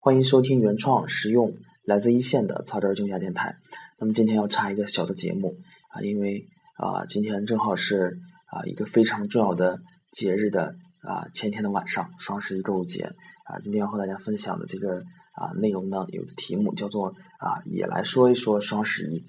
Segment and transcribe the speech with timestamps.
[0.00, 3.56] 欢迎收听原创实用来自一线的草根儿竞价电台。
[3.98, 5.56] 那么今天要插一个小的节目
[5.90, 9.80] 啊，因为啊今天正好是啊一个非常重要的
[10.12, 13.12] 节日的啊前天的晚上，双十一购物节
[13.44, 13.58] 啊。
[13.60, 15.02] 今天要和大家分享的这个
[15.34, 17.08] 啊内容呢，有个题目叫做
[17.40, 19.24] 啊也来说一说双十一。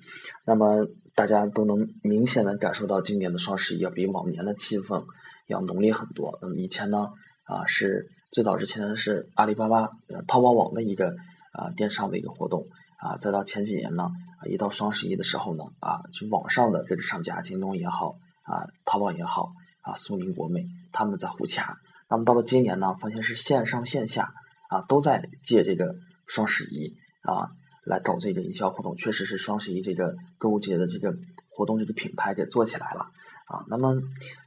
[0.46, 5.04] 那么大家都能明显的感受到今年的双十一要比往年的气氛
[5.48, 6.38] 要浓烈很多。
[6.44, 7.08] 那么以前呢
[7.46, 8.08] 啊是。
[8.32, 9.90] 最早之前是阿里巴巴、
[10.28, 11.16] 淘宝网的一个
[11.52, 12.68] 啊电商的一个活动
[13.00, 14.12] 啊，再到前几年呢，
[14.48, 21.76] 一到双十一的时候呢啊，就网上的这个商家，京东也好啊，淘宝也好啊，苏宁、国美他们在互掐。
[22.08, 24.32] 那么到了今年呢，发现是线上线下
[24.70, 25.96] 啊都在借这个
[26.28, 27.50] 双十一啊
[27.84, 31.16] 来搞这个营销活动，确实是双十一这个购物节的这个
[31.50, 33.10] 活动这个品牌给做起来了
[33.48, 33.66] 啊。
[33.68, 33.96] 那么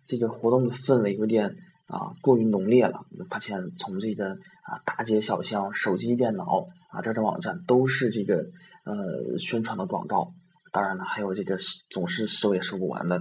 [0.07, 1.57] 这个活动的氛围有点。
[1.93, 3.05] 啊，过于浓烈了。
[3.29, 4.33] 发现从这个
[4.65, 8.47] 啊大街小巷、手机、电脑啊这种网站都是这个
[8.85, 10.33] 呃宣传的广告。
[10.73, 11.59] 当然了，还有这个
[11.91, 13.17] 总是收也收不完的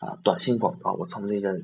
[0.00, 0.92] 啊短信广告。
[0.92, 1.58] 我从这个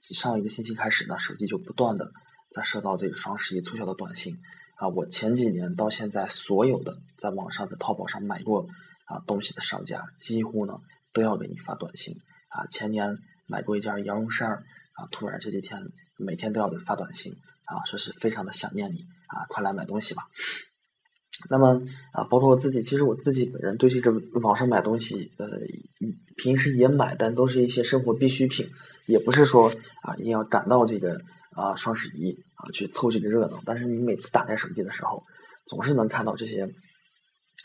[0.00, 2.10] 上一个星期开始呢，手机就不断的
[2.50, 4.38] 在收到这个双十一促销的短信
[4.76, 4.88] 啊。
[4.88, 8.66] 我前几年到现在，所有的在网上在淘宝上买过
[9.04, 10.78] 啊东西的商家，几乎呢
[11.12, 12.16] 都要给你发短信
[12.48, 12.64] 啊。
[12.70, 14.64] 前年买过一件羊绒衫。
[14.94, 15.08] 啊！
[15.10, 15.80] 突然这几天
[16.18, 17.32] 每天都要给发短信
[17.64, 20.24] 啊，说是非常的想念你啊，快来买东西吧。
[21.48, 21.80] 那么
[22.12, 25.46] 啊，包括我自己，其实我自己本人对这个网上买东西，呃，
[26.36, 28.68] 平时也买，但都是一些生活必需品，
[29.06, 31.18] 也不是说啊一定要赶到这个
[31.56, 33.62] 啊双十一啊去凑这个热闹。
[33.64, 35.24] 但是你每次打开手机的时候，
[35.66, 36.68] 总是能看到这些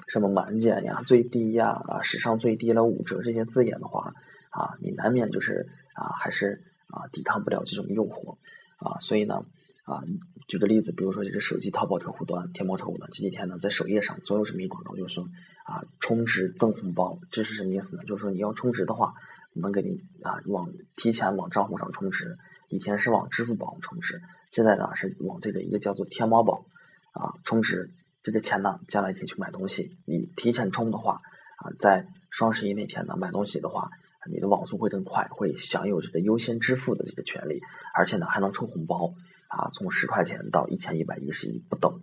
[0.08, 4.14] 什么满减呀、最低呀、啊史上最低了五折这些字眼的话
[4.52, 6.62] 啊，你难免就是啊还是。
[6.88, 8.38] 啊，抵抗不了这种诱惑，
[8.78, 9.44] 啊，所以呢，
[9.83, 10.03] 啊，
[10.47, 15.27] 举个例子，比如说这个手机淘宝客户端、天猫客户端，这几天呢，在首页上总有这么一广告，就是说，
[15.66, 18.03] 啊，充值赠红包，这是什么意思呢？
[18.05, 19.14] 就是说你要充值的话，
[19.53, 22.37] 我们给你啊，往提前往账户上充值，
[22.70, 24.21] 以前是往支付宝充值，
[24.52, 26.65] 现在呢是往这个一个叫做天猫宝
[27.11, 27.89] 啊充值，
[28.23, 31.21] 这个钱呢，将来可以去买东西，你提前充的话，
[31.58, 33.89] 啊，在双十一那天呢买东西的话。
[34.31, 37.59] 你的网速会更快，会享有这个优先支付的这个权利，
[37.93, 39.13] 而且呢还能抽红包
[39.49, 41.99] 啊，从十块钱到一千一百一十一不等。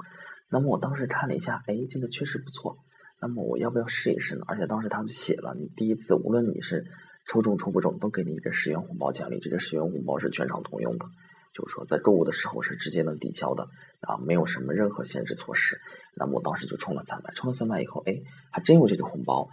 [0.50, 2.76] 那么我当时看了一下，哎，这个确实不错。
[3.20, 4.42] 那么我要不要试一试呢？
[4.48, 6.84] 而且当时他们写了，你第一次无论你是
[7.28, 9.38] 抽中抽不中，都给你一个十元红包奖励。
[9.40, 11.06] 这个十元红包是全场通用的，
[11.54, 13.62] 就是说在购物的时候是直接能抵消的
[14.00, 15.80] 啊，没有什么任何限制措施。
[16.16, 19.48] 那么我当时就充了三百，充了三百以后，哎，还真有这个红包。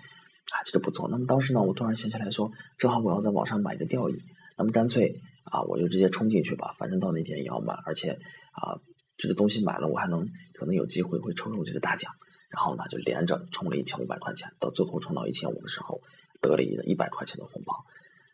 [0.52, 1.08] 啊，其实不错。
[1.10, 4.18] 那么当时呢，我突然想起来说，正好我要在网上买个吊椅，
[4.58, 8.12] 那么干脆啊，我就直接冲进去吧，反正到那天也要买，而且
[8.54, 8.82] 啊，
[9.18, 12.12] 这个东西买了，我还能可能有机会会抽中这个大奖。
[12.50, 16.02] 然后呢，就连着充了一千五百块钱，到最后充到一千五的时候，
[16.42, 17.76] 得了一个一百块钱的红包。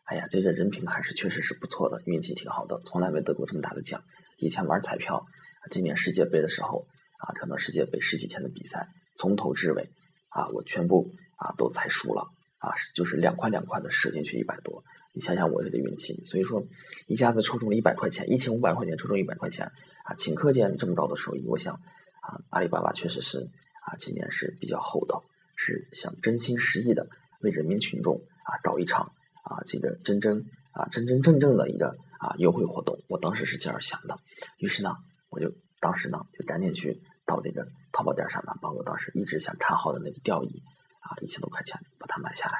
[0.06, 4.02] 哎呀，这个人品还是确实是不错的，运气挺好的，从来没得过这么大的奖。
[4.38, 5.26] 以前玩彩票，
[5.70, 6.88] 今年世界杯的时候
[7.20, 8.88] 啊，可能世界杯十几天的比赛，
[9.18, 9.90] 从头至尾
[10.30, 11.12] 啊，我全部。
[11.35, 12.22] 啊，都猜输了
[12.59, 12.72] 啊！
[12.94, 16.66] 就是两块两块的射进去一百多，你想想我这个运气，所以说
[17.07, 19.66] 一下子抽中了一百块钱，一千五百块钱抽中一百块钱
[20.06, 21.75] 啊，顷刻间这么高的收益，我想
[22.22, 23.40] 啊，阿里巴巴确实是
[23.85, 25.23] 啊，今年是比较厚道，
[25.56, 27.07] 是想真心实意的
[27.41, 29.12] 为人民群众啊搞一场
[29.44, 32.97] 啊这个真真啊真真正正的一个啊优惠活动。
[33.07, 34.17] 我当时是这样想的，
[34.57, 34.96] 于是呢，
[35.29, 40.63] 我就当时呢就赶紧去到这个淘宝店上呢，把我当时一直想看好的那个吊椅。
[41.06, 42.58] 啊，一千多块钱把它买下来，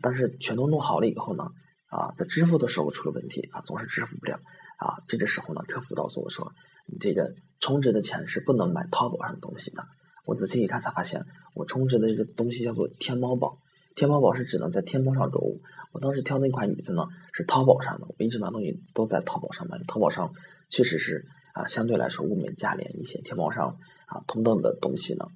[0.00, 1.44] 但是全都弄好了以后呢，
[1.88, 4.40] 啊，在支付的时候出了问题啊，总是支付不了
[4.78, 4.96] 啊。
[5.06, 6.52] 这个时候呢，客服告诉我说，
[6.86, 9.84] 你这个充值的钱是不能买淘宝上的东西的。
[10.24, 13.58] 我仔细一看才发现，我充值的这个东西叫做天猫宝，
[13.94, 15.60] 天猫宝是只能在天猫上购物。
[15.92, 17.04] 我当时挑那款椅子呢，
[17.34, 18.06] 是淘宝上的。
[18.08, 20.32] 我一直买东西都在淘宝上买，淘宝上
[20.70, 23.20] 确实是啊，相对来说物美价廉一些。
[23.20, 23.76] 天猫上
[24.06, 25.26] 啊，同等的东西呢，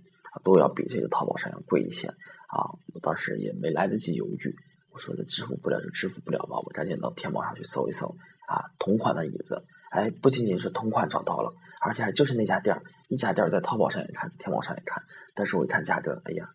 [0.45, 2.09] 都要比这个淘宝上要贵一些。
[2.47, 2.63] 啊，
[2.95, 4.55] 我当时也没来得及犹豫，
[4.91, 8.07] 我说这支付不了就支付不了吧，我赶紧到天猫上去搜一搜
[8.47, 11.53] 啊，同款的椅子，哎，不仅仅是同款找到了，
[11.83, 15.03] 而且还就是那家店儿，一家店儿在淘宝上也看，在天猫上也看，
[15.35, 16.49] 但是我一看价格，哎呀，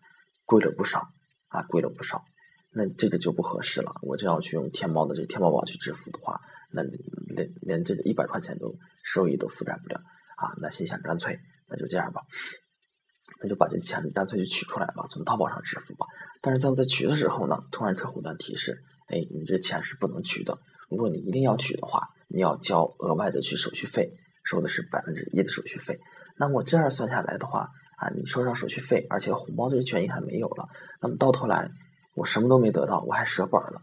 [0.46, 1.06] 贵了不少
[1.48, 2.24] 啊，贵了不少，
[2.72, 6.40] 那这个就不合适了，我这要去用天猫的这天猫宝去支付的话，
[6.72, 8.74] 那连连这个一百块钱都
[9.04, 9.98] 收益都覆盖不了
[10.36, 11.38] 啊，那心想干脆
[11.68, 12.22] 那就这样吧。
[13.40, 16.06] 那就把这钱干脆就取出来吧，从淘宝上支付吧。
[16.40, 20.58] 但是在我在取的时候呢，突然客户端提示：哎，你这钱是不能取的。
[20.90, 24.12] 如果你一定要取的话，你要交额外的去手续费，
[24.44, 25.98] 收的是百分之一的手续费。
[26.36, 30.68] 那我这样算下来的话，啊，你收上手续费，而且红包这个权益还没有了，
[31.00, 31.68] 那么到头来
[32.14, 33.82] 我什么都没得到，我还折本了。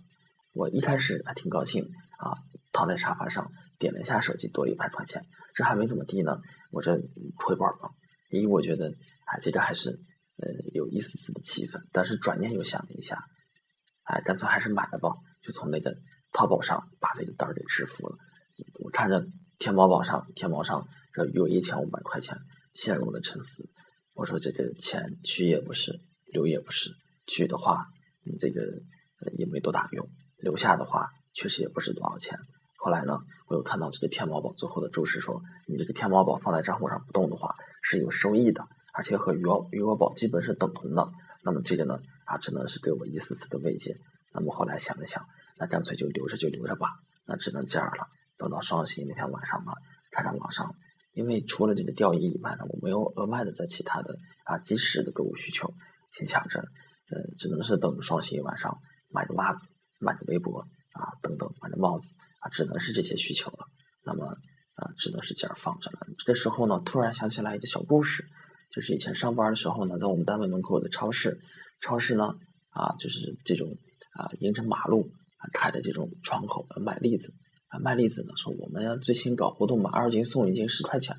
[0.53, 1.83] 我一开始还挺高兴
[2.17, 2.33] 啊，
[2.73, 6.39] 躺在沙发上点了一下手机，多一百块钱，这还没怎么地呢，
[6.71, 7.91] 我这回本了。
[8.29, 8.89] 因为我觉得
[9.25, 13.21] 啊，这个还是呃有一丝丝的气愤，但是转念又想了一下，
[14.03, 15.09] 哎，干脆还是买了吧，
[15.41, 15.95] 就从那个
[16.31, 18.17] 淘宝上把这个单儿给支付了。
[18.79, 19.25] 我看着
[19.57, 22.37] 天猫宝上，天猫上这有一千五百块钱，
[22.73, 23.69] 陷入了沉思。
[24.13, 25.93] 我说这个钱去也不是，
[26.25, 26.89] 留也不是，
[27.25, 27.85] 去的话，
[28.23, 28.61] 你这个
[29.37, 30.05] 也没多大用；
[30.37, 32.37] 留下的话，确实也不是多少钱。
[32.81, 37.53] 后来呢，我又看到这个天猫宝最后的注释说，你这个天猫宝放在账户上不动的话
[37.83, 41.11] 是有收益的，而且和余额余额宝基本是等同的。
[41.43, 43.97] 那么这个呢，啊，只能是给我一丝丝的慰藉。
[44.33, 45.25] 那么后来想了想，
[45.57, 46.87] 那干脆就留着就留着吧，
[47.25, 48.07] 那只能这样了。
[48.37, 49.73] 等到双十一那天晚上呢，
[50.11, 50.73] 看看网上。
[51.11, 54.15] 因为除了这个钓鱼以外呢，我没有额外的在其他的
[54.45, 55.73] 啊即时的购物需求，
[56.17, 58.77] 心想着，呃，只能是等双十一晚上
[59.09, 60.61] 买个袜子、买个围脖
[60.93, 63.65] 啊等等，买个帽子啊，只能是这些需求了。
[64.03, 64.25] 那么
[64.75, 65.97] 啊，只能是这样放着了。
[66.25, 68.25] 这时候呢，突然想起来一个小故事，
[68.71, 71.39] 就是以前上班的时候呢，在我们单位门口的超市，
[71.81, 72.25] 超市呢
[72.69, 73.67] 啊，就是这种
[74.13, 77.33] 啊迎着马路啊开的这种窗口卖栗子。
[77.67, 81.15] 啊，卖栗子呢，说我们最新搞活动嘛，二斤送一斤十块钱。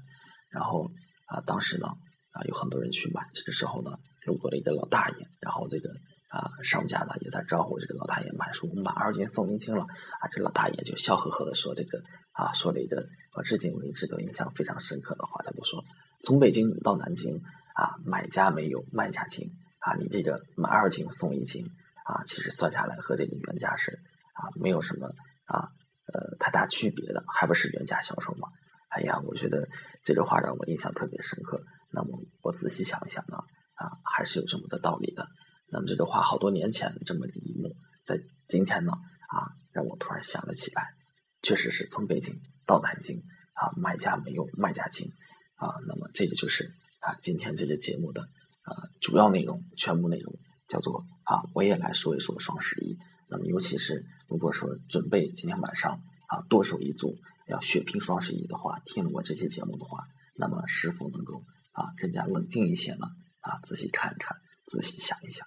[0.51, 0.91] 然后
[1.27, 1.87] 啊，当时呢
[2.33, 3.23] 啊，有很多人去买。
[3.35, 3.93] 这个时候呢，
[4.27, 5.91] 路过了一个老大爷，然后这个
[6.31, 9.83] 啊商家呢也在招呼这个老大爷买，书我们买二斤送一斤了。
[9.83, 12.01] 啊，这老大爷就笑呵呵的说这个
[12.33, 13.05] 啊，说了一个
[13.37, 15.85] 我至今为止都印象非常深刻的话，他就说
[16.25, 17.37] 从北京到南京
[17.75, 19.51] 啊，买家没有卖家精
[19.81, 21.67] 啊，你这个买二斤送一斤
[22.07, 24.01] 啊，其实算下来和这个原价是
[24.35, 25.09] 啊没有什么
[25.45, 25.69] 啊。
[26.13, 28.49] 呃，太大区别的，还不是原价销售吗？
[28.89, 29.69] 哎呀，我觉得
[30.03, 31.63] 这句话让我印象特别深刻。
[31.93, 33.37] 那么我仔细想一想呢，
[33.75, 35.25] 啊，还是有这么个道理的。
[35.73, 37.75] 那么这个话好多年前这么一幕，
[38.05, 40.83] 在今天呢，啊，让我突然想了起来，
[41.43, 43.23] 确实是从北京到南京，
[43.55, 45.11] 啊，买家没有卖家精，
[45.55, 48.23] 啊，那么这个就是啊，今天这个节目的
[48.63, 50.37] 啊主要内容，全部内容
[50.67, 52.99] 叫做啊，我也来说一说双十一。
[53.29, 63.07] 那么，尤其是如果说准备今天晚上啊剁手一族要血拼双十一的话，听了我这些节目的话，那么是否能够啊更加冷静一些呢？
[63.41, 64.37] 啊，仔细看一看，
[64.67, 65.47] 仔细想一想。